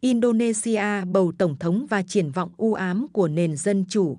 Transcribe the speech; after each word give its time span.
Indonesia 0.00 1.04
bầu 1.04 1.32
tổng 1.38 1.56
thống 1.58 1.86
và 1.90 2.02
triển 2.02 2.30
vọng 2.30 2.50
u 2.56 2.74
ám 2.74 3.06
của 3.12 3.28
nền 3.28 3.56
dân 3.56 3.84
chủ. 3.88 4.18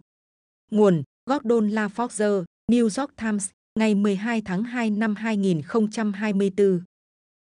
Nguồn 0.71 1.04
Gordon 1.25 1.69
LaForge, 1.69 2.43
New 2.71 3.01
York 3.01 3.15
Times, 3.15 3.50
ngày 3.79 3.96
12 3.96 4.41
tháng 4.41 4.63
2 4.63 4.89
năm 4.89 5.15
2024. 5.15 6.81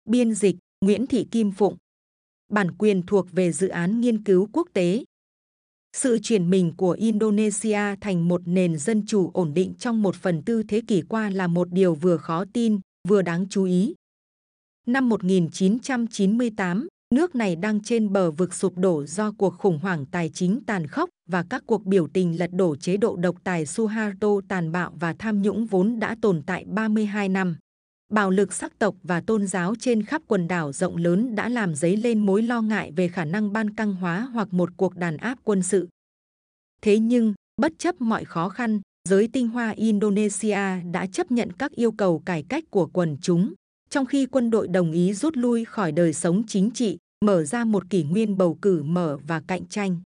Biên 0.04 0.34
dịch 0.34 0.56
Nguyễn 0.80 1.06
Thị 1.06 1.26
Kim 1.30 1.52
Phụng. 1.52 1.76
Bản 2.52 2.72
quyền 2.78 3.02
thuộc 3.02 3.32
về 3.32 3.52
dự 3.52 3.68
án 3.68 4.00
nghiên 4.00 4.24
cứu 4.24 4.48
quốc 4.52 4.68
tế. 4.72 5.04
Sự 5.96 6.18
chuyển 6.22 6.50
mình 6.50 6.72
của 6.76 6.90
Indonesia 6.90 7.96
thành 8.00 8.28
một 8.28 8.40
nền 8.44 8.78
dân 8.78 9.06
chủ 9.06 9.30
ổn 9.34 9.54
định 9.54 9.74
trong 9.78 10.02
một 10.02 10.14
phần 10.16 10.42
tư 10.42 10.62
thế 10.62 10.82
kỷ 10.86 11.02
qua 11.02 11.30
là 11.30 11.46
một 11.46 11.72
điều 11.72 11.94
vừa 11.94 12.16
khó 12.16 12.44
tin, 12.52 12.80
vừa 13.08 13.22
đáng 13.22 13.46
chú 13.50 13.64
ý. 13.64 13.94
Năm 14.86 15.08
1998, 15.08 16.88
nước 17.14 17.34
này 17.34 17.56
đang 17.56 17.80
trên 17.80 18.12
bờ 18.12 18.30
vực 18.30 18.54
sụp 18.54 18.78
đổ 18.78 19.04
do 19.06 19.32
cuộc 19.32 19.58
khủng 19.58 19.78
hoảng 19.78 20.06
tài 20.06 20.30
chính 20.34 20.60
tàn 20.66 20.86
khốc 20.86 21.10
và 21.28 21.44
các 21.50 21.62
cuộc 21.66 21.84
biểu 21.84 22.06
tình 22.06 22.38
lật 22.38 22.50
đổ 22.52 22.76
chế 22.76 22.96
độ 22.96 23.16
độc 23.16 23.36
tài 23.44 23.66
Suharto 23.66 24.28
tàn 24.48 24.72
bạo 24.72 24.92
và 25.00 25.14
tham 25.18 25.42
nhũng 25.42 25.66
vốn 25.66 25.98
đã 25.98 26.16
tồn 26.22 26.42
tại 26.46 26.64
32 26.68 27.28
năm. 27.28 27.56
Bạo 28.12 28.30
lực 28.30 28.52
sắc 28.52 28.78
tộc 28.78 28.94
và 29.02 29.20
tôn 29.20 29.46
giáo 29.46 29.74
trên 29.80 30.02
khắp 30.02 30.22
quần 30.26 30.48
đảo 30.48 30.72
rộng 30.72 30.96
lớn 30.96 31.34
đã 31.34 31.48
làm 31.48 31.74
dấy 31.74 31.96
lên 31.96 32.18
mối 32.18 32.42
lo 32.42 32.62
ngại 32.62 32.92
về 32.96 33.08
khả 33.08 33.24
năng 33.24 33.52
ban 33.52 33.74
căng 33.74 33.94
hóa 33.94 34.20
hoặc 34.20 34.52
một 34.52 34.70
cuộc 34.76 34.96
đàn 34.96 35.16
áp 35.16 35.38
quân 35.44 35.62
sự. 35.62 35.88
Thế 36.82 36.98
nhưng, 36.98 37.34
bất 37.56 37.72
chấp 37.78 38.00
mọi 38.00 38.24
khó 38.24 38.48
khăn, 38.48 38.80
giới 39.08 39.28
tinh 39.32 39.48
hoa 39.48 39.70
Indonesia 39.70 40.80
đã 40.92 41.06
chấp 41.06 41.30
nhận 41.30 41.52
các 41.52 41.72
yêu 41.72 41.92
cầu 41.92 42.22
cải 42.26 42.44
cách 42.48 42.64
của 42.70 42.86
quần 42.86 43.16
chúng, 43.22 43.54
trong 43.90 44.06
khi 44.06 44.26
quân 44.26 44.50
đội 44.50 44.68
đồng 44.68 44.92
ý 44.92 45.12
rút 45.14 45.36
lui 45.36 45.64
khỏi 45.64 45.92
đời 45.92 46.12
sống 46.12 46.42
chính 46.46 46.70
trị, 46.70 46.98
mở 47.24 47.44
ra 47.44 47.64
một 47.64 47.90
kỷ 47.90 48.02
nguyên 48.02 48.36
bầu 48.36 48.58
cử 48.62 48.82
mở 48.82 49.18
và 49.26 49.42
cạnh 49.46 49.66
tranh. 49.66 50.00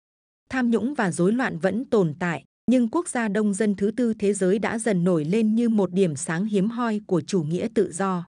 Tham 0.51 0.71
nhũng 0.71 0.95
và 0.95 1.11
rối 1.11 1.33
loạn 1.33 1.59
vẫn 1.59 1.85
tồn 1.85 2.15
tại, 2.19 2.45
nhưng 2.71 2.89
quốc 2.89 3.09
gia 3.09 3.29
đông 3.29 3.55
dân 3.55 3.75
thứ 3.75 3.91
tư 3.97 4.15
thế 4.15 4.35
giới 4.35 4.59
đã 4.59 4.79
dần 4.79 5.05
nổi 5.05 5.25
lên 5.25 5.55
như 5.55 5.69
một 5.69 5.93
điểm 5.93 6.17
sáng 6.17 6.45
hiếm 6.45 6.71
hoi 6.71 7.01
của 7.07 7.21
chủ 7.21 7.43
nghĩa 7.43 7.69
tự 7.75 7.93
do. 7.93 8.27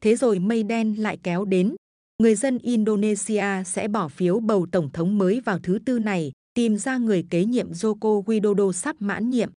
Thế 0.00 0.16
rồi 0.16 0.38
mây 0.38 0.62
đen 0.62 0.94
lại 1.02 1.18
kéo 1.22 1.44
đến. 1.44 1.74
Người 2.22 2.34
dân 2.34 2.58
Indonesia 2.58 3.62
sẽ 3.66 3.88
bỏ 3.88 4.08
phiếu 4.08 4.40
bầu 4.40 4.66
tổng 4.72 4.90
thống 4.92 5.18
mới 5.18 5.40
vào 5.40 5.58
thứ 5.58 5.78
tư 5.84 5.98
này, 5.98 6.32
tìm 6.54 6.76
ra 6.76 6.98
người 6.98 7.26
kế 7.30 7.44
nhiệm 7.44 7.72
Joko 7.72 8.22
Widodo 8.22 8.72
sắp 8.72 8.96
mãn 8.98 9.30
nhiệm. 9.30 9.50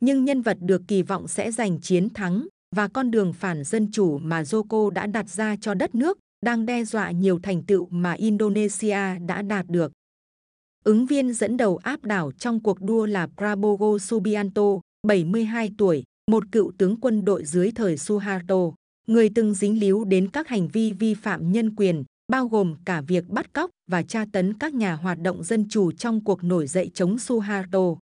Nhưng 0.00 0.24
nhân 0.24 0.42
vật 0.42 0.58
được 0.60 0.82
kỳ 0.88 1.02
vọng 1.02 1.28
sẽ 1.28 1.52
giành 1.52 1.80
chiến 1.80 2.08
thắng 2.14 2.46
và 2.76 2.88
con 2.88 3.10
đường 3.10 3.32
phản 3.32 3.64
dân 3.64 3.90
chủ 3.92 4.18
mà 4.18 4.42
Joko 4.42 4.90
đã 4.90 5.06
đặt 5.06 5.28
ra 5.28 5.56
cho 5.60 5.74
đất 5.74 5.94
nước 5.94 6.18
đang 6.46 6.66
đe 6.66 6.84
dọa 6.84 7.10
nhiều 7.10 7.38
thành 7.42 7.62
tựu 7.62 7.88
mà 7.90 8.12
Indonesia 8.12 9.18
đã 9.26 9.42
đạt 9.42 9.66
được. 9.68 9.92
Ứng 10.84 11.06
viên 11.06 11.32
dẫn 11.32 11.56
đầu 11.56 11.76
áp 11.76 12.04
đảo 12.04 12.32
trong 12.38 12.62
cuộc 12.62 12.80
đua 12.80 13.06
là 13.06 13.28
Prabowo 13.36 13.98
Subianto, 13.98 14.80
72 15.06 15.70
tuổi, 15.78 16.02
một 16.30 16.44
cựu 16.52 16.72
tướng 16.78 17.00
quân 17.00 17.24
đội 17.24 17.44
dưới 17.44 17.70
thời 17.70 17.98
Suharto, 17.98 18.56
người 19.06 19.30
từng 19.34 19.54
dính 19.54 19.80
líu 19.80 20.04
đến 20.04 20.30
các 20.30 20.48
hành 20.48 20.68
vi 20.68 20.92
vi 20.92 21.14
phạm 21.14 21.52
nhân 21.52 21.76
quyền, 21.76 22.04
bao 22.32 22.48
gồm 22.48 22.74
cả 22.84 23.00
việc 23.00 23.28
bắt 23.28 23.52
cóc 23.52 23.70
và 23.90 24.02
tra 24.02 24.24
tấn 24.32 24.54
các 24.54 24.74
nhà 24.74 24.94
hoạt 24.94 25.18
động 25.18 25.44
dân 25.44 25.68
chủ 25.68 25.92
trong 25.92 26.24
cuộc 26.24 26.44
nổi 26.44 26.66
dậy 26.66 26.90
chống 26.94 27.18
Suharto. 27.18 27.96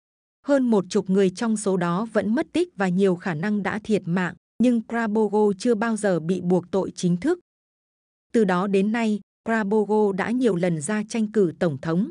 Hơn 0.46 0.70
một 0.70 0.84
chục 0.88 1.10
người 1.10 1.30
trong 1.30 1.56
số 1.56 1.76
đó 1.76 2.06
vẫn 2.12 2.34
mất 2.34 2.46
tích 2.52 2.68
và 2.76 2.88
nhiều 2.88 3.16
khả 3.16 3.34
năng 3.34 3.62
đã 3.62 3.80
thiệt 3.84 4.02
mạng, 4.04 4.34
nhưng 4.62 4.80
Prabowo 4.88 5.52
chưa 5.58 5.74
bao 5.74 5.96
giờ 5.96 6.20
bị 6.20 6.40
buộc 6.40 6.70
tội 6.70 6.92
chính 6.94 7.16
thức. 7.16 7.38
Từ 8.32 8.44
đó 8.44 8.66
đến 8.66 8.92
nay, 8.92 9.20
Prabowo 9.48 10.12
đã 10.12 10.30
nhiều 10.30 10.56
lần 10.56 10.80
ra 10.80 11.02
tranh 11.08 11.32
cử 11.32 11.52
tổng 11.58 11.78
thống. 11.78 12.10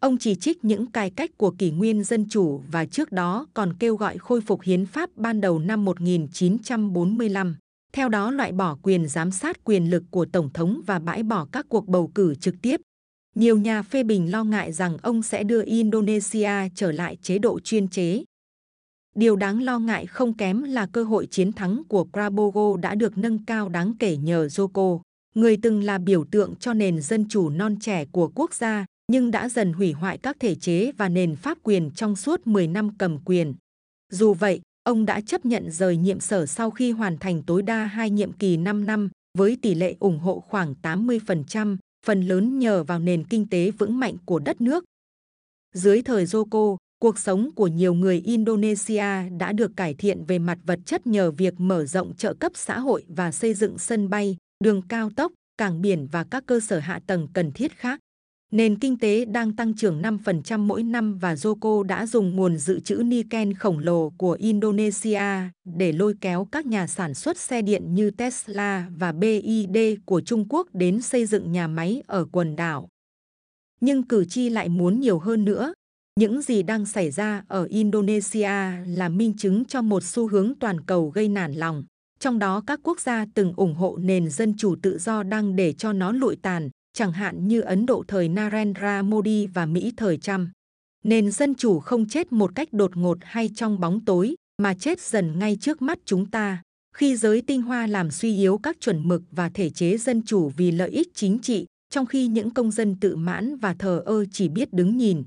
Ông 0.00 0.18
chỉ 0.18 0.34
trích 0.34 0.64
những 0.64 0.86
cải 0.86 1.10
cách 1.10 1.30
của 1.36 1.50
kỷ 1.50 1.70
nguyên 1.70 2.04
dân 2.04 2.28
chủ 2.28 2.62
và 2.70 2.86
trước 2.86 3.12
đó 3.12 3.46
còn 3.54 3.74
kêu 3.78 3.96
gọi 3.96 4.18
khôi 4.18 4.40
phục 4.40 4.62
hiến 4.62 4.86
pháp 4.86 5.10
ban 5.16 5.40
đầu 5.40 5.58
năm 5.58 5.84
1945. 5.84 7.56
Theo 7.92 8.08
đó 8.08 8.30
loại 8.30 8.52
bỏ 8.52 8.78
quyền 8.82 9.08
giám 9.08 9.30
sát 9.30 9.64
quyền 9.64 9.90
lực 9.90 10.02
của 10.10 10.24
Tổng 10.24 10.50
thống 10.50 10.80
và 10.86 10.98
bãi 10.98 11.22
bỏ 11.22 11.46
các 11.52 11.66
cuộc 11.68 11.88
bầu 11.88 12.10
cử 12.14 12.34
trực 12.34 12.54
tiếp. 12.62 12.80
Nhiều 13.34 13.58
nhà 13.58 13.82
phê 13.82 14.02
bình 14.02 14.30
lo 14.32 14.44
ngại 14.44 14.72
rằng 14.72 14.98
ông 15.02 15.22
sẽ 15.22 15.42
đưa 15.44 15.64
Indonesia 15.64 16.68
trở 16.74 16.92
lại 16.92 17.16
chế 17.22 17.38
độ 17.38 17.60
chuyên 17.60 17.88
chế. 17.88 18.24
Điều 19.14 19.36
đáng 19.36 19.62
lo 19.62 19.78
ngại 19.78 20.06
không 20.06 20.36
kém 20.36 20.62
là 20.62 20.86
cơ 20.86 21.04
hội 21.04 21.26
chiến 21.26 21.52
thắng 21.52 21.82
của 21.88 22.06
Prabowo 22.12 22.76
đã 22.76 22.94
được 22.94 23.18
nâng 23.18 23.44
cao 23.44 23.68
đáng 23.68 23.94
kể 23.98 24.16
nhờ 24.16 24.46
Joko, 24.46 25.00
người 25.34 25.56
từng 25.62 25.82
là 25.82 25.98
biểu 25.98 26.24
tượng 26.24 26.54
cho 26.60 26.74
nền 26.74 27.00
dân 27.00 27.28
chủ 27.28 27.50
non 27.50 27.76
trẻ 27.80 28.04
của 28.12 28.28
quốc 28.34 28.54
gia, 28.54 28.86
nhưng 29.12 29.30
đã 29.30 29.48
dần 29.48 29.72
hủy 29.72 29.92
hoại 29.92 30.18
các 30.18 30.36
thể 30.40 30.54
chế 30.54 30.92
và 30.92 31.08
nền 31.08 31.36
pháp 31.36 31.58
quyền 31.62 31.90
trong 31.90 32.16
suốt 32.16 32.46
10 32.46 32.66
năm 32.66 32.90
cầm 32.98 33.18
quyền. 33.24 33.54
Dù 34.12 34.34
vậy, 34.34 34.60
ông 34.82 35.06
đã 35.06 35.20
chấp 35.20 35.46
nhận 35.46 35.70
rời 35.70 35.96
nhiệm 35.96 36.20
sở 36.20 36.46
sau 36.46 36.70
khi 36.70 36.90
hoàn 36.90 37.18
thành 37.18 37.42
tối 37.42 37.62
đa 37.62 37.84
hai 37.84 38.10
nhiệm 38.10 38.32
kỳ 38.32 38.56
5 38.56 38.86
năm 38.86 39.10
với 39.38 39.58
tỷ 39.62 39.74
lệ 39.74 39.94
ủng 40.00 40.18
hộ 40.18 40.40
khoảng 40.48 40.74
80%, 40.82 41.76
phần 42.06 42.22
lớn 42.22 42.58
nhờ 42.58 42.84
vào 42.84 42.98
nền 42.98 43.24
kinh 43.24 43.48
tế 43.48 43.70
vững 43.70 43.98
mạnh 43.98 44.16
của 44.24 44.38
đất 44.38 44.60
nước. 44.60 44.84
Dưới 45.74 46.02
thời 46.02 46.24
Joko, 46.24 46.76
cuộc 46.98 47.18
sống 47.18 47.50
của 47.54 47.66
nhiều 47.66 47.94
người 47.94 48.20
Indonesia 48.20 49.28
đã 49.38 49.52
được 49.52 49.76
cải 49.76 49.94
thiện 49.94 50.24
về 50.24 50.38
mặt 50.38 50.58
vật 50.66 50.80
chất 50.86 51.06
nhờ 51.06 51.30
việc 51.30 51.54
mở 51.58 51.84
rộng 51.84 52.16
trợ 52.16 52.34
cấp 52.34 52.52
xã 52.54 52.78
hội 52.78 53.04
và 53.08 53.32
xây 53.32 53.54
dựng 53.54 53.78
sân 53.78 54.10
bay, 54.10 54.36
đường 54.64 54.82
cao 54.88 55.10
tốc, 55.16 55.32
cảng 55.58 55.80
biển 55.80 56.08
và 56.12 56.24
các 56.24 56.46
cơ 56.46 56.60
sở 56.60 56.78
hạ 56.78 57.00
tầng 57.06 57.28
cần 57.32 57.52
thiết 57.52 57.72
khác. 57.76 58.00
Nền 58.52 58.78
kinh 58.78 58.98
tế 58.98 59.24
đang 59.24 59.56
tăng 59.56 59.74
trưởng 59.74 60.02
5% 60.02 60.58
mỗi 60.58 60.82
năm 60.82 61.18
và 61.18 61.34
Joko 61.34 61.82
đã 61.82 62.06
dùng 62.06 62.36
nguồn 62.36 62.56
dự 62.56 62.80
trữ 62.80 62.96
Niken 62.96 63.54
khổng 63.54 63.78
lồ 63.78 64.10
của 64.10 64.32
Indonesia 64.32 65.22
để 65.64 65.92
lôi 65.92 66.14
kéo 66.20 66.48
các 66.52 66.66
nhà 66.66 66.86
sản 66.86 67.14
xuất 67.14 67.38
xe 67.38 67.62
điện 67.62 67.94
như 67.94 68.10
Tesla 68.10 68.88
và 68.96 69.12
BID 69.12 69.78
của 70.06 70.20
Trung 70.20 70.46
Quốc 70.48 70.68
đến 70.72 71.02
xây 71.02 71.26
dựng 71.26 71.52
nhà 71.52 71.68
máy 71.68 72.02
ở 72.06 72.26
quần 72.32 72.56
đảo. 72.56 72.88
Nhưng 73.80 74.02
cử 74.02 74.24
tri 74.24 74.48
lại 74.48 74.68
muốn 74.68 75.00
nhiều 75.00 75.18
hơn 75.18 75.44
nữa. 75.44 75.74
Những 76.20 76.42
gì 76.42 76.62
đang 76.62 76.86
xảy 76.86 77.10
ra 77.10 77.44
ở 77.48 77.64
Indonesia 77.64 78.50
là 78.86 79.08
minh 79.08 79.34
chứng 79.36 79.64
cho 79.64 79.82
một 79.82 80.02
xu 80.02 80.28
hướng 80.28 80.52
toàn 80.60 80.80
cầu 80.80 81.10
gây 81.10 81.28
nản 81.28 81.52
lòng. 81.52 81.84
Trong 82.24 82.38
đó 82.38 82.62
các 82.66 82.80
quốc 82.82 83.00
gia 83.00 83.26
từng 83.34 83.52
ủng 83.56 83.74
hộ 83.74 83.96
nền 84.00 84.30
dân 84.30 84.56
chủ 84.56 84.76
tự 84.82 84.98
do 84.98 85.22
đang 85.22 85.56
để 85.56 85.72
cho 85.72 85.92
nó 85.92 86.12
lụi 86.12 86.36
tàn, 86.36 86.70
chẳng 86.92 87.12
hạn 87.12 87.48
như 87.48 87.60
Ấn 87.60 87.86
Độ 87.86 88.04
thời 88.08 88.28
Narendra 88.28 89.02
Modi 89.02 89.46
và 89.46 89.66
Mỹ 89.66 89.92
thời 89.96 90.18
Trump. 90.18 90.48
Nền 91.04 91.30
dân 91.30 91.54
chủ 91.54 91.80
không 91.80 92.08
chết 92.08 92.32
một 92.32 92.54
cách 92.54 92.72
đột 92.72 92.96
ngột 92.96 93.18
hay 93.22 93.50
trong 93.56 93.80
bóng 93.80 94.04
tối, 94.04 94.34
mà 94.62 94.74
chết 94.74 95.00
dần 95.00 95.38
ngay 95.38 95.56
trước 95.60 95.82
mắt 95.82 95.98
chúng 96.04 96.30
ta. 96.30 96.62
Khi 96.96 97.16
giới 97.16 97.42
tinh 97.42 97.62
hoa 97.62 97.86
làm 97.86 98.10
suy 98.10 98.36
yếu 98.36 98.58
các 98.58 98.76
chuẩn 98.80 99.08
mực 99.08 99.22
và 99.30 99.48
thể 99.48 99.70
chế 99.70 99.96
dân 99.96 100.22
chủ 100.22 100.48
vì 100.56 100.70
lợi 100.70 100.90
ích 100.90 101.08
chính 101.14 101.38
trị, 101.38 101.66
trong 101.90 102.06
khi 102.06 102.26
những 102.26 102.50
công 102.50 102.70
dân 102.70 102.96
tự 103.00 103.16
mãn 103.16 103.56
và 103.56 103.74
thờ 103.74 104.02
ơ 104.06 104.24
chỉ 104.32 104.48
biết 104.48 104.72
đứng 104.72 104.96
nhìn. 104.96 105.24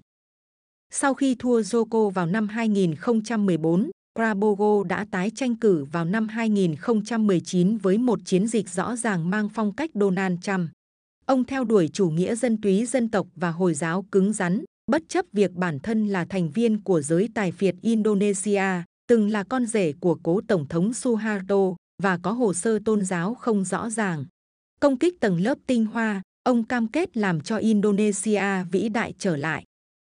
Sau 0.94 1.14
khi 1.14 1.36
thua 1.36 1.62
Joko 1.62 2.10
vào 2.10 2.26
năm 2.26 2.48
2014, 2.48 3.92
Prabowo 4.18 4.84
đã 4.84 5.06
tái 5.12 5.32
tranh 5.36 5.56
cử 5.56 5.86
vào 5.92 6.06
năm 6.06 6.28
2019 6.28 7.78
với 7.78 7.98
một 7.98 8.20
chiến 8.26 8.48
dịch 8.48 8.70
rõ 8.70 8.96
ràng 8.96 9.30
mang 9.30 9.50
phong 9.50 9.74
cách 9.74 9.90
Donald 9.94 10.40
Trump. 10.42 10.70
Ông 11.26 11.44
theo 11.44 11.64
đuổi 11.64 11.90
chủ 11.94 12.10
nghĩa 12.10 12.36
dân 12.36 12.62
túy 12.62 12.86
dân 12.86 13.10
tộc 13.10 13.28
và 13.36 13.52
Hồi 13.52 13.74
giáo 13.74 14.06
cứng 14.12 14.34
rắn, 14.34 14.64
bất 14.92 15.02
chấp 15.10 15.26
việc 15.34 15.52
bản 15.52 15.80
thân 15.80 16.08
là 16.08 16.26
thành 16.26 16.52
viên 16.52 16.84
của 16.84 17.02
giới 17.02 17.30
tài 17.36 17.52
phiệt 17.52 17.76
Indonesia, 17.82 18.84
từng 19.08 19.30
là 19.30 19.44
con 19.44 19.66
rể 19.66 19.94
của 20.00 20.18
cố 20.24 20.42
Tổng 20.48 20.68
thống 20.68 20.94
Suharto 20.94 21.76
và 22.04 22.18
có 22.18 22.32
hồ 22.32 22.54
sơ 22.54 22.80
tôn 22.86 23.06
giáo 23.06 23.36
không 23.36 23.64
rõ 23.64 23.90
ràng. 23.90 24.26
Công 24.80 24.98
kích 24.98 25.20
tầng 25.20 25.42
lớp 25.42 25.58
tinh 25.68 25.86
hoa, 25.86 26.22
ông 26.44 26.64
cam 26.64 26.88
kết 26.88 27.18
làm 27.18 27.42
cho 27.42 27.58
Indonesia 27.58 28.64
vĩ 28.72 28.90
đại 28.90 29.14
trở 29.20 29.38
lại. 29.38 29.64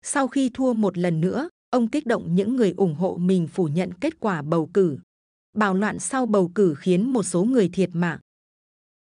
Sau 0.04 0.28
khi 0.28 0.50
thua 0.54 0.72
một 0.72 0.98
lần 0.98 1.20
nữa, 1.20 1.48
ông 1.76 1.88
kích 1.88 2.06
động 2.06 2.34
những 2.34 2.56
người 2.56 2.75
ủng 2.76 2.94
hộ 2.94 3.17
mình 3.20 3.46
phủ 3.46 3.69
nhận 3.69 3.93
kết 4.00 4.20
quả 4.20 4.43
bầu 4.43 4.70
cử. 4.75 4.99
Bạo 5.56 5.75
loạn 5.75 5.99
sau 5.99 6.26
bầu 6.26 6.50
cử 6.55 6.75
khiến 6.75 7.12
một 7.12 7.23
số 7.23 7.44
người 7.44 7.69
thiệt 7.69 7.90
mạng. 7.93 8.19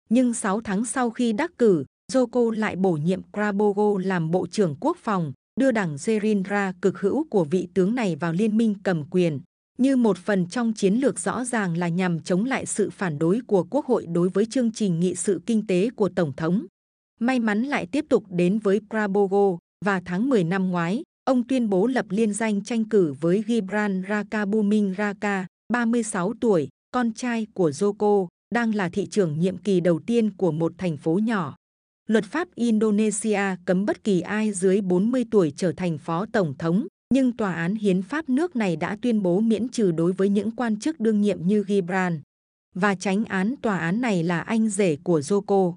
Nhưng 0.08 0.34
6 0.34 0.60
tháng 0.60 0.84
sau 0.84 1.10
khi 1.10 1.32
đắc 1.32 1.52
cử, 1.58 1.84
Joko 2.12 2.50
lại 2.50 2.76
bổ 2.76 2.92
nhiệm 2.92 3.20
Prabowo 3.32 3.98
làm 3.98 4.30
Bộ 4.30 4.46
trưởng 4.46 4.76
Quốc 4.80 4.96
phòng, 4.96 5.32
đưa 5.60 5.70
đảng 5.70 5.96
Gerindra 6.06 6.72
cực 6.82 7.00
hữu 7.00 7.24
của 7.30 7.44
vị 7.44 7.68
tướng 7.74 7.94
này 7.94 8.16
vào 8.16 8.32
liên 8.32 8.56
minh 8.56 8.74
cầm 8.82 9.04
quyền, 9.10 9.40
như 9.78 9.96
một 9.96 10.18
phần 10.18 10.46
trong 10.46 10.72
chiến 10.72 10.94
lược 10.94 11.18
rõ 11.18 11.44
ràng 11.44 11.76
là 11.76 11.88
nhằm 11.88 12.20
chống 12.20 12.44
lại 12.44 12.66
sự 12.66 12.90
phản 12.90 13.18
đối 13.18 13.40
của 13.46 13.64
Quốc 13.70 13.86
hội 13.86 14.06
đối 14.06 14.28
với 14.28 14.46
chương 14.46 14.72
trình 14.72 15.00
nghị 15.00 15.14
sự 15.14 15.40
kinh 15.46 15.66
tế 15.66 15.90
của 15.90 16.08
Tổng 16.08 16.32
thống. 16.36 16.66
May 17.20 17.40
mắn 17.40 17.62
lại 17.62 17.86
tiếp 17.86 18.04
tục 18.08 18.24
đến 18.30 18.58
với 18.58 18.80
Prabowo 18.90 19.58
và 19.84 20.02
tháng 20.04 20.28
10 20.28 20.44
năm 20.44 20.70
ngoái, 20.70 21.02
ông 21.24 21.46
tuyên 21.46 21.68
bố 21.68 21.86
lập 21.86 22.06
liên 22.08 22.32
danh 22.32 22.64
tranh 22.64 22.84
cử 22.84 23.14
với 23.20 23.44
Gibran 23.46 24.02
Raka 24.08 24.44
Buming 24.44 24.94
Raka, 24.98 25.46
36 25.72 26.32
tuổi, 26.40 26.68
con 26.90 27.12
trai 27.12 27.46
của 27.54 27.70
Joko, 27.70 28.26
đang 28.54 28.74
là 28.74 28.88
thị 28.88 29.06
trưởng 29.06 29.40
nhiệm 29.40 29.56
kỳ 29.56 29.80
đầu 29.80 30.00
tiên 30.06 30.30
của 30.36 30.52
một 30.52 30.72
thành 30.78 30.96
phố 30.96 31.18
nhỏ. 31.18 31.56
Luật 32.06 32.24
pháp 32.24 32.48
Indonesia 32.54 33.40
cấm 33.64 33.86
bất 33.86 34.04
kỳ 34.04 34.20
ai 34.20 34.52
dưới 34.52 34.80
40 34.80 35.24
tuổi 35.30 35.52
trở 35.56 35.72
thành 35.72 35.98
phó 35.98 36.26
tổng 36.32 36.54
thống, 36.58 36.86
nhưng 37.14 37.32
tòa 37.32 37.52
án 37.54 37.74
hiến 37.74 38.02
pháp 38.02 38.28
nước 38.28 38.56
này 38.56 38.76
đã 38.76 38.96
tuyên 39.02 39.22
bố 39.22 39.40
miễn 39.40 39.68
trừ 39.68 39.92
đối 39.92 40.12
với 40.12 40.28
những 40.28 40.50
quan 40.50 40.78
chức 40.78 41.00
đương 41.00 41.20
nhiệm 41.20 41.46
như 41.46 41.64
Gibran. 41.68 42.20
Và 42.74 42.94
tránh 42.94 43.24
án 43.24 43.54
tòa 43.62 43.78
án 43.78 44.00
này 44.00 44.22
là 44.22 44.40
anh 44.40 44.68
rể 44.68 44.96
của 44.96 45.20
Joko. 45.20 45.74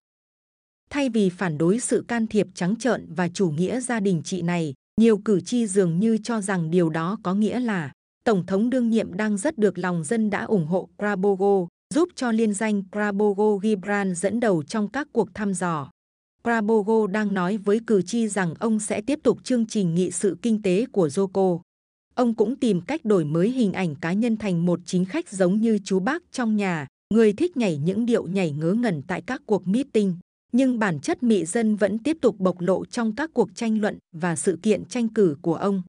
Thay 0.89 1.09
vì 1.09 1.29
phản 1.29 1.57
đối 1.57 1.79
sự 1.79 2.05
can 2.07 2.27
thiệp 2.27 2.47
trắng 2.53 2.75
trợn 2.75 3.13
và 3.15 3.29
chủ 3.29 3.49
nghĩa 3.49 3.79
gia 3.79 3.99
đình 3.99 4.21
chị 4.25 4.41
này, 4.41 4.73
nhiều 5.01 5.17
cử 5.17 5.41
tri 5.41 5.67
dường 5.67 5.99
như 5.99 6.17
cho 6.23 6.41
rằng 6.41 6.71
điều 6.71 6.89
đó 6.89 7.17
có 7.23 7.33
nghĩa 7.33 7.59
là 7.59 7.91
Tổng 8.23 8.45
thống 8.45 8.69
đương 8.69 8.89
nhiệm 8.89 9.13
đang 9.13 9.37
rất 9.37 9.57
được 9.57 9.77
lòng 9.77 10.03
dân 10.03 10.29
đã 10.29 10.43
ủng 10.43 10.67
hộ 10.67 10.89
Prabowo, 10.97 11.67
giúp 11.93 12.09
cho 12.15 12.31
liên 12.31 12.53
danh 12.53 12.83
Prabowo 12.91 13.59
Gibran 13.59 14.15
dẫn 14.15 14.39
đầu 14.39 14.63
trong 14.63 14.87
các 14.87 15.07
cuộc 15.11 15.29
thăm 15.33 15.53
dò. 15.53 15.91
Prabowo 16.43 17.07
đang 17.07 17.33
nói 17.33 17.57
với 17.57 17.79
cử 17.87 18.01
tri 18.01 18.27
rằng 18.27 18.53
ông 18.59 18.79
sẽ 18.79 19.01
tiếp 19.01 19.19
tục 19.23 19.43
chương 19.43 19.65
trình 19.65 19.95
nghị 19.95 20.11
sự 20.11 20.37
kinh 20.41 20.61
tế 20.61 20.85
của 20.91 21.07
Joko. 21.07 21.59
Ông 22.15 22.35
cũng 22.35 22.55
tìm 22.55 22.81
cách 22.81 23.05
đổi 23.05 23.25
mới 23.25 23.49
hình 23.49 23.73
ảnh 23.73 23.95
cá 23.95 24.13
nhân 24.13 24.37
thành 24.37 24.65
một 24.65 24.79
chính 24.85 25.05
khách 25.05 25.29
giống 25.29 25.61
như 25.61 25.79
chú 25.83 25.99
bác 25.99 26.23
trong 26.31 26.55
nhà, 26.55 26.87
người 27.13 27.33
thích 27.33 27.57
nhảy 27.57 27.77
những 27.77 28.05
điệu 28.05 28.27
nhảy 28.27 28.51
ngớ 28.51 28.73
ngẩn 28.73 29.01
tại 29.07 29.21
các 29.21 29.41
cuộc 29.45 29.67
meeting. 29.67 30.15
Nhưng 30.51 30.79
bản 30.79 30.99
chất 30.99 31.23
mị 31.23 31.45
dân 31.45 31.75
vẫn 31.75 31.99
tiếp 31.99 32.17
tục 32.21 32.39
bộc 32.39 32.61
lộ 32.61 32.85
trong 32.85 33.15
các 33.15 33.29
cuộc 33.33 33.55
tranh 33.55 33.81
luận 33.81 33.97
và 34.11 34.35
sự 34.35 34.59
kiện 34.61 34.85
tranh 34.85 35.09
cử 35.09 35.37
của 35.41 35.55
ông. 35.55 35.83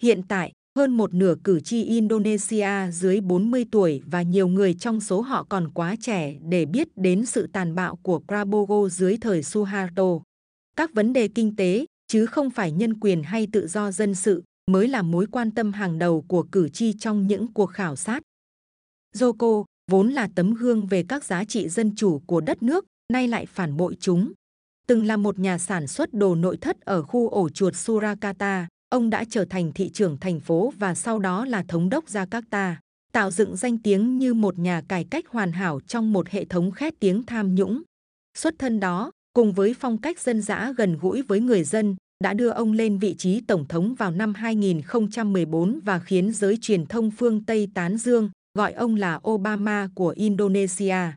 Hiện 0.00 0.22
tại, 0.28 0.52
hơn 0.78 0.96
một 0.96 1.14
nửa 1.14 1.34
cử 1.44 1.60
tri 1.60 1.84
Indonesia 1.84 2.90
dưới 2.92 3.20
40 3.20 3.64
tuổi 3.70 4.02
và 4.06 4.22
nhiều 4.22 4.48
người 4.48 4.74
trong 4.74 5.00
số 5.00 5.20
họ 5.20 5.46
còn 5.48 5.70
quá 5.70 5.96
trẻ 6.00 6.34
để 6.42 6.66
biết 6.66 6.88
đến 6.96 7.26
sự 7.26 7.46
tàn 7.52 7.74
bạo 7.74 7.98
của 8.02 8.22
Prabowo 8.26 8.88
dưới 8.88 9.16
thời 9.16 9.42
Suharto. 9.42 10.18
Các 10.76 10.94
vấn 10.94 11.12
đề 11.12 11.28
kinh 11.28 11.56
tế, 11.56 11.86
chứ 12.06 12.26
không 12.26 12.50
phải 12.50 12.72
nhân 12.72 13.00
quyền 13.00 13.22
hay 13.22 13.46
tự 13.52 13.66
do 13.66 13.90
dân 13.90 14.14
sự, 14.14 14.42
mới 14.70 14.88
là 14.88 15.02
mối 15.02 15.26
quan 15.26 15.50
tâm 15.50 15.72
hàng 15.72 15.98
đầu 15.98 16.24
của 16.28 16.42
cử 16.42 16.68
tri 16.68 16.92
trong 16.92 17.26
những 17.26 17.52
cuộc 17.52 17.66
khảo 17.66 17.96
sát. 17.96 18.22
Joko, 19.16 19.64
vốn 19.90 20.08
là 20.08 20.28
tấm 20.34 20.54
gương 20.54 20.86
về 20.86 21.04
các 21.08 21.24
giá 21.24 21.44
trị 21.44 21.68
dân 21.68 21.96
chủ 21.96 22.22
của 22.26 22.40
đất 22.40 22.62
nước, 22.62 22.84
nay 23.12 23.28
lại 23.28 23.46
phản 23.46 23.76
bội 23.76 23.96
chúng. 24.00 24.32
Từng 24.86 25.06
là 25.06 25.16
một 25.16 25.38
nhà 25.38 25.58
sản 25.58 25.86
xuất 25.86 26.14
đồ 26.14 26.34
nội 26.34 26.56
thất 26.56 26.80
ở 26.80 27.02
khu 27.02 27.28
ổ 27.28 27.48
chuột 27.48 27.76
Surakarta, 27.76 28.68
Ông 28.90 29.10
đã 29.10 29.24
trở 29.30 29.44
thành 29.44 29.72
thị 29.72 29.90
trưởng 29.90 30.16
thành 30.16 30.40
phố 30.40 30.72
và 30.78 30.94
sau 30.94 31.18
đó 31.18 31.44
là 31.44 31.64
thống 31.68 31.88
đốc 31.88 32.06
Jakarta, 32.06 32.74
tạo 33.12 33.30
dựng 33.30 33.56
danh 33.56 33.78
tiếng 33.78 34.18
như 34.18 34.34
một 34.34 34.58
nhà 34.58 34.82
cải 34.88 35.04
cách 35.04 35.24
hoàn 35.28 35.52
hảo 35.52 35.80
trong 35.86 36.12
một 36.12 36.28
hệ 36.28 36.44
thống 36.44 36.70
khét 36.70 36.94
tiếng 37.00 37.22
tham 37.26 37.54
nhũng. 37.54 37.82
Xuất 38.38 38.54
thân 38.58 38.80
đó, 38.80 39.10
cùng 39.32 39.52
với 39.52 39.74
phong 39.80 39.98
cách 39.98 40.20
dân 40.20 40.42
dã 40.42 40.72
gần 40.76 40.98
gũi 41.00 41.22
với 41.22 41.40
người 41.40 41.64
dân, 41.64 41.96
đã 42.24 42.34
đưa 42.34 42.48
ông 42.48 42.72
lên 42.72 42.98
vị 42.98 43.14
trí 43.18 43.40
tổng 43.40 43.68
thống 43.68 43.94
vào 43.94 44.10
năm 44.10 44.34
2014 44.34 45.80
và 45.84 45.98
khiến 45.98 46.32
giới 46.32 46.58
truyền 46.60 46.86
thông 46.86 47.10
phương 47.10 47.44
Tây 47.44 47.68
tán 47.74 47.96
dương, 47.96 48.30
gọi 48.58 48.72
ông 48.72 48.96
là 48.96 49.20
Obama 49.28 49.88
của 49.94 50.08
Indonesia 50.08 51.12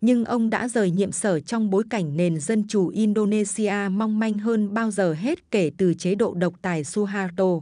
nhưng 0.00 0.24
ông 0.24 0.50
đã 0.50 0.68
rời 0.68 0.90
nhiệm 0.90 1.12
sở 1.12 1.40
trong 1.40 1.70
bối 1.70 1.84
cảnh 1.90 2.16
nền 2.16 2.40
dân 2.40 2.66
chủ 2.68 2.88
Indonesia 2.88 3.88
mong 3.90 4.18
manh 4.18 4.34
hơn 4.34 4.74
bao 4.74 4.90
giờ 4.90 5.14
hết 5.14 5.50
kể 5.50 5.70
từ 5.78 5.94
chế 5.94 6.14
độ 6.14 6.34
độc 6.34 6.54
tài 6.62 6.84
Suharto. 6.84 7.60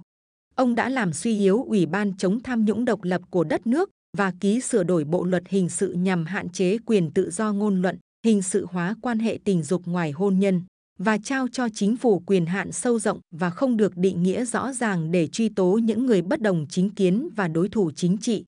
Ông 0.55 0.75
đã 0.75 0.89
làm 0.89 1.13
suy 1.13 1.39
yếu 1.39 1.63
Ủy 1.63 1.87
ban 1.87 2.17
chống 2.17 2.41
tham 2.43 2.65
nhũng 2.65 2.85
độc 2.85 3.03
lập 3.03 3.23
của 3.31 3.45
đất 3.45 3.67
nước 3.67 3.91
và 4.17 4.33
ký 4.41 4.61
sửa 4.61 4.83
đổi 4.83 5.05
bộ 5.05 5.25
luật 5.25 5.49
hình 5.49 5.69
sự 5.69 5.93
nhằm 5.93 6.27
hạn 6.27 6.49
chế 6.49 6.79
quyền 6.79 7.11
tự 7.11 7.31
do 7.31 7.53
ngôn 7.53 7.83
luận, 7.83 7.99
hình 8.25 8.43
sự 8.43 8.67
hóa 8.71 8.97
quan 9.03 9.19
hệ 9.19 9.39
tình 9.45 9.63
dục 9.63 9.83
ngoài 9.87 10.11
hôn 10.11 10.39
nhân 10.39 10.63
và 10.99 11.19
trao 11.19 11.49
cho 11.53 11.69
chính 11.75 11.97
phủ 11.97 12.23
quyền 12.27 12.47
hạn 12.47 12.73
sâu 12.73 12.99
rộng 12.99 13.21
và 13.37 13.51
không 13.51 13.77
được 13.77 13.97
định 13.97 14.23
nghĩa 14.23 14.45
rõ 14.45 14.73
ràng 14.73 15.11
để 15.11 15.27
truy 15.27 15.49
tố 15.49 15.79
những 15.83 16.07
người 16.07 16.23
bất 16.23 16.41
đồng 16.41 16.67
chính 16.71 16.91
kiến 16.91 17.29
và 17.37 17.49
đối 17.49 17.69
thủ 17.69 17.91
chính 17.97 18.19
trị. 18.19 18.45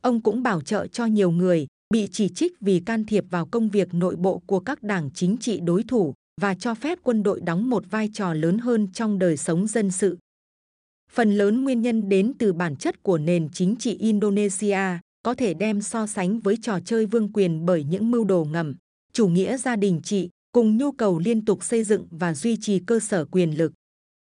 Ông 0.00 0.20
cũng 0.20 0.42
bảo 0.42 0.60
trợ 0.60 0.86
cho 0.86 1.06
nhiều 1.06 1.30
người, 1.30 1.66
bị 1.94 2.08
chỉ 2.12 2.28
trích 2.28 2.60
vì 2.60 2.80
can 2.80 3.04
thiệp 3.04 3.24
vào 3.30 3.46
công 3.46 3.68
việc 3.68 3.94
nội 3.94 4.16
bộ 4.16 4.42
của 4.46 4.60
các 4.60 4.82
đảng 4.82 5.10
chính 5.14 5.36
trị 5.36 5.60
đối 5.60 5.82
thủ 5.82 6.14
và 6.40 6.54
cho 6.54 6.74
phép 6.74 6.98
quân 7.02 7.22
đội 7.22 7.40
đóng 7.40 7.70
một 7.70 7.84
vai 7.90 8.10
trò 8.12 8.34
lớn 8.34 8.58
hơn 8.58 8.88
trong 8.92 9.18
đời 9.18 9.36
sống 9.36 9.66
dân 9.66 9.90
sự. 9.90 10.18
Phần 11.12 11.32
lớn 11.32 11.64
nguyên 11.64 11.82
nhân 11.82 12.08
đến 12.08 12.32
từ 12.38 12.52
bản 12.52 12.76
chất 12.76 13.02
của 13.02 13.18
nền 13.18 13.48
chính 13.52 13.76
trị 13.76 13.96
Indonesia 13.96 14.98
có 15.22 15.34
thể 15.34 15.54
đem 15.54 15.82
so 15.82 16.06
sánh 16.06 16.40
với 16.40 16.56
trò 16.62 16.80
chơi 16.84 17.06
vương 17.06 17.32
quyền 17.32 17.66
bởi 17.66 17.84
những 17.84 18.10
mưu 18.10 18.24
đồ 18.24 18.44
ngầm, 18.44 18.76
chủ 19.12 19.28
nghĩa 19.28 19.56
gia 19.56 19.76
đình 19.76 20.00
trị 20.04 20.28
cùng 20.52 20.76
nhu 20.76 20.92
cầu 20.92 21.18
liên 21.18 21.44
tục 21.44 21.64
xây 21.64 21.84
dựng 21.84 22.06
và 22.10 22.34
duy 22.34 22.56
trì 22.60 22.78
cơ 22.78 23.00
sở 23.00 23.24
quyền 23.24 23.58
lực. 23.58 23.72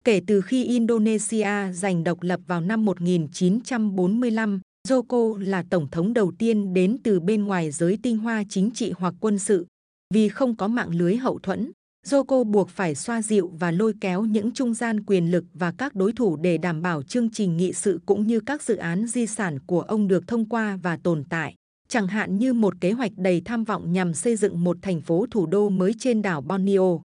Kể 0.04 0.22
từ 0.28 0.42
khi 0.42 0.66
Indonesia 0.66 1.72
giành 1.74 2.04
độc 2.04 2.22
lập 2.22 2.40
vào 2.48 2.62
năm 2.62 2.86
1945, 2.86 4.62
Joko 4.88 5.38
là 5.38 5.64
tổng 5.70 5.88
thống 5.92 6.14
đầu 6.14 6.32
tiên 6.40 6.74
đến 6.74 6.98
từ 7.04 7.20
bên 7.20 7.44
ngoài 7.44 7.72
giới 7.72 8.00
tinh 8.04 8.18
hoa 8.18 8.44
chính 8.50 8.72
trị 8.72 8.94
hoặc 8.98 9.14
quân 9.20 9.40
sự. 9.40 9.66
Vì 10.14 10.30
không 10.30 10.56
có 10.56 10.68
mạng 10.68 10.90
lưới 10.96 11.16
hậu 11.16 11.40
thuẫn, 11.40 11.72
Joko 12.06 12.44
buộc 12.44 12.70
phải 12.70 12.96
xoa 12.96 13.22
dịu 13.22 13.52
và 13.60 13.72
lôi 13.72 13.94
kéo 14.02 14.24
những 14.24 14.52
trung 14.52 14.74
gian 14.74 15.06
quyền 15.06 15.32
lực 15.32 15.46
và 15.54 15.74
các 15.78 15.96
đối 15.96 16.12
thủ 16.14 16.38
để 16.38 16.58
đảm 16.58 16.82
bảo 16.82 17.04
chương 17.04 17.30
trình 17.30 17.58
nghị 17.58 17.74
sự 17.74 18.00
cũng 18.06 18.28
như 18.28 18.40
các 18.40 18.64
dự 18.64 18.76
án 18.76 19.08
di 19.08 19.28
sản 19.28 19.60
của 19.60 19.82
ông 19.82 20.08
được 20.08 20.28
thông 20.28 20.50
qua 20.50 20.80
và 20.84 20.98
tồn 20.98 21.24
tại. 21.30 21.56
Chẳng 21.88 22.08
hạn 22.08 22.38
như 22.38 22.54
một 22.54 22.74
kế 22.82 22.92
hoạch 22.92 23.12
đầy 23.16 23.42
tham 23.46 23.64
vọng 23.64 23.94
nhằm 23.94 24.14
xây 24.14 24.36
dựng 24.36 24.64
một 24.64 24.78
thành 24.82 25.02
phố 25.02 25.26
thủ 25.32 25.46
đô 25.46 25.70
mới 25.70 25.94
trên 26.00 26.22
đảo 26.22 26.42
Borneo. 26.42 27.02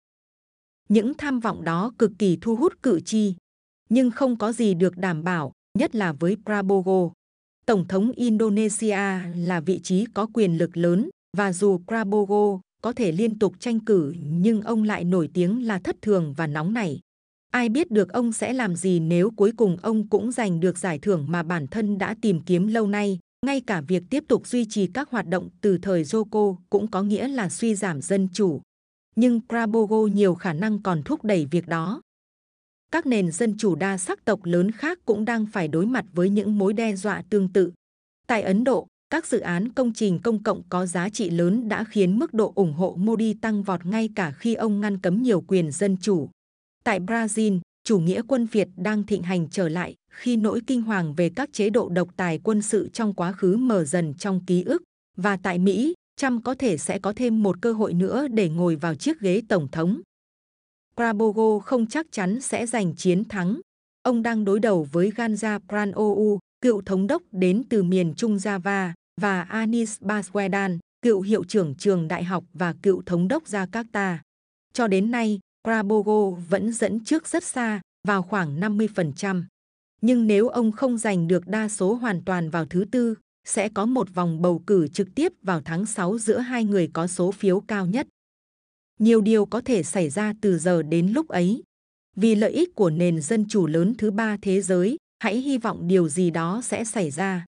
Những 0.89 1.15
tham 1.15 1.41
vọng 1.41 1.65
đó 1.65 1.93
cực 1.99 2.13
kỳ 2.19 2.39
thu 2.41 2.57
hút 2.57 2.73
cử 2.83 3.01
tri, 3.01 3.35
nhưng 3.89 4.11
không 4.11 4.39
có 4.39 4.53
gì 4.53 4.75
được 4.75 4.97
đảm 4.97 5.25
bảo, 5.25 5.53
nhất 5.79 5.95
là 5.95 6.13
với 6.13 6.37
Prabowo. 6.45 7.11
Tổng 7.67 7.89
thống 7.89 8.13
Indonesia 8.17 8.99
là 9.37 9.61
vị 9.61 9.81
trí 9.83 10.07
có 10.15 10.27
quyền 10.35 10.59
lực 10.59 10.77
lớn 10.77 11.11
và 11.37 11.53
dù 11.53 11.81
Prabowo 11.87 12.61
có 12.83 12.93
thể 12.93 13.13
liên 13.13 13.39
tục 13.39 13.55
tranh 13.59 13.81
cử, 13.81 14.15
nhưng 14.23 14.63
ông 14.63 14.83
lại 14.83 15.05
nổi 15.05 15.31
tiếng 15.35 15.67
là 15.67 15.79
thất 15.79 16.03
thường 16.03 16.35
và 16.37 16.47
nóng 16.47 16.75
nảy. 16.75 17.01
Ai 17.51 17.69
biết 17.69 17.91
được 17.91 18.13
ông 18.13 18.33
sẽ 18.33 18.53
làm 18.53 18.77
gì 18.77 19.01
nếu 19.01 19.31
cuối 19.31 19.53
cùng 19.57 19.77
ông 19.83 20.09
cũng 20.09 20.33
giành 20.33 20.61
được 20.61 20.79
giải 20.79 20.99
thưởng 20.99 21.25
mà 21.29 21.43
bản 21.43 21.67
thân 21.67 21.99
đã 21.99 22.15
tìm 22.23 22.41
kiếm 22.41 22.67
lâu 22.67 22.87
nay. 22.87 23.19
Ngay 23.47 23.61
cả 23.61 23.81
việc 23.81 24.03
tiếp 24.11 24.25
tục 24.29 24.47
duy 24.47 24.67
trì 24.69 24.87
các 24.87 25.11
hoạt 25.11 25.27
động 25.27 25.49
từ 25.61 25.79
thời 25.79 26.03
Joko 26.03 26.57
cũng 26.71 26.91
có 26.91 27.03
nghĩa 27.03 27.29
là 27.29 27.49
suy 27.49 27.75
giảm 27.75 28.03
dân 28.03 28.29
chủ. 28.33 28.61
Nhưng 29.17 29.41
Prabowo 29.49 30.07
nhiều 30.07 30.35
khả 30.35 30.53
năng 30.53 30.83
còn 30.83 31.03
thúc 31.03 31.25
đẩy 31.25 31.47
việc 31.47 31.69
đó 31.69 32.01
các 32.93 33.07
nền 33.07 33.31
dân 33.31 33.57
chủ 33.59 33.75
đa 33.75 33.99
sắc 33.99 34.25
tộc 34.25 34.41
lớn 34.45 34.71
khác 34.71 34.99
cũng 35.05 35.25
đang 35.25 35.47
phải 35.47 35.69
đối 35.69 35.87
mặt 35.87 36.05
với 36.13 36.31
những 36.31 36.59
mối 36.59 36.73
đe 36.73 36.97
dọa 36.97 37.23
tương 37.31 37.49
tự. 37.49 37.73
Tại 38.27 38.43
Ấn 38.43 38.65
Độ, 38.65 38.87
các 39.11 39.27
dự 39.27 39.41
án 39.41 39.73
công 39.73 39.93
trình 39.93 40.19
công 40.23 40.43
cộng 40.43 40.63
có 40.69 40.87
giá 40.87 41.09
trị 41.09 41.31
lớn 41.31 41.69
đã 41.69 41.85
khiến 41.85 42.19
mức 42.19 42.35
độ 42.35 42.53
ủng 42.55 42.73
hộ 42.73 42.97
Modi 42.99 43.35
tăng 43.35 43.63
vọt 43.63 43.87
ngay 43.87 44.11
cả 44.15 44.33
khi 44.33 44.55
ông 44.55 44.81
ngăn 44.81 44.99
cấm 44.99 45.23
nhiều 45.23 45.41
quyền 45.41 45.71
dân 45.71 45.97
chủ. 46.01 46.29
Tại 46.85 47.01
Brazil, 47.01 47.61
chủ 47.85 47.99
nghĩa 47.99 48.23
quân 48.29 48.47
Việt 48.47 48.69
đang 48.77 49.03
thịnh 49.03 49.23
hành 49.23 49.49
trở 49.51 49.69
lại 49.69 49.95
khi 50.11 50.37
nỗi 50.37 50.61
kinh 50.67 50.83
hoàng 50.83 51.15
về 51.15 51.31
các 51.37 51.53
chế 51.53 51.71
độ 51.71 51.89
độc 51.89 52.09
tài 52.17 52.39
quân 52.39 52.63
sự 52.63 52.89
trong 52.93 53.15
quá 53.15 53.33
khứ 53.33 53.57
mở 53.57 53.85
dần 53.85 54.15
trong 54.15 54.45
ký 54.47 54.63
ức. 54.63 54.83
Và 55.17 55.37
tại 55.37 55.59
Mỹ, 55.59 55.95
Trump 56.17 56.45
có 56.45 56.55
thể 56.55 56.79
sẽ 56.79 56.99
có 56.99 57.13
thêm 57.17 57.43
một 57.43 57.57
cơ 57.61 57.73
hội 57.73 57.95
nữa 57.95 58.29
để 58.29 58.49
ngồi 58.49 58.77
vào 58.77 58.95
chiếc 58.95 59.21
ghế 59.21 59.43
tổng 59.49 59.69
thống. 59.69 60.01
Prabowo 60.97 61.59
không 61.59 61.87
chắc 61.87 62.07
chắn 62.11 62.41
sẽ 62.41 62.67
giành 62.67 62.95
chiến 62.95 63.25
thắng. 63.25 63.61
Ông 64.03 64.23
đang 64.23 64.45
đối 64.45 64.61
đầu 64.61 64.89
với 64.93 65.11
Ganja 65.11 65.59
Pranowo, 65.69 66.39
cựu 66.61 66.83
thống 66.83 67.07
đốc 67.07 67.23
đến 67.33 67.63
từ 67.69 67.83
miền 67.83 68.15
Trung 68.17 68.37
Java, 68.37 68.91
và 69.21 69.43
Anis 69.43 70.01
Baswedan, 70.01 70.79
cựu 71.03 71.21
hiệu 71.21 71.45
trưởng 71.45 71.75
trường 71.75 72.09
đại 72.09 72.25
học 72.25 72.45
và 72.55 72.75
cựu 72.83 73.03
thống 73.07 73.29
đốc 73.29 73.45
Jakarta. 73.45 74.17
Cho 74.73 74.89
đến 74.89 75.11
nay, 75.11 75.41
Prabowo 75.67 76.31
vẫn 76.31 76.73
dẫn 76.73 77.05
trước 77.05 77.29
rất 77.29 77.45
xa, 77.45 77.81
vào 78.09 78.23
khoảng 78.23 78.61
50%. 78.61 79.45
Nhưng 80.01 80.27
nếu 80.27 80.49
ông 80.49 80.73
không 80.73 80.99
giành 80.99 81.29
được 81.29 81.47
đa 81.47 81.69
số 81.69 81.95
hoàn 81.95 82.25
toàn 82.25 82.51
vào 82.51 82.67
thứ 82.67 82.85
tư, 82.91 83.15
sẽ 83.45 83.69
có 83.69 83.87
một 83.87 84.15
vòng 84.15 84.43
bầu 84.43 84.63
cử 84.67 84.89
trực 84.89 85.09
tiếp 85.15 85.33
vào 85.43 85.61
tháng 85.65 85.87
6 85.87 86.19
giữa 86.19 86.39
hai 86.39 86.65
người 86.65 86.91
có 86.93 87.07
số 87.07 87.33
phiếu 87.33 87.61
cao 87.61 87.87
nhất 87.87 88.07
nhiều 89.03 89.21
điều 89.21 89.47
có 89.47 89.61
thể 89.61 89.83
xảy 89.83 90.11
ra 90.11 90.33
từ 90.41 90.59
giờ 90.59 90.83
đến 90.83 91.09
lúc 91.09 91.29
ấy. 91.29 91.63
Vì 92.17 92.35
lợi 92.35 92.53
ích 92.53 92.75
của 92.75 92.91
nền 92.91 93.21
dân 93.21 93.49
chủ 93.49 93.67
lớn 93.67 93.95
thứ 93.99 94.11
ba 94.11 94.37
thế 94.43 94.61
giới, 94.61 94.97
hãy 95.19 95.37
hy 95.37 95.59
vọng 95.59 95.89
điều 95.89 96.09
gì 96.09 96.31
đó 96.31 96.61
sẽ 96.65 96.85
xảy 96.85 97.11
ra. 97.11 97.47